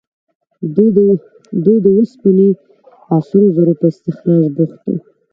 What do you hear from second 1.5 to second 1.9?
دوی د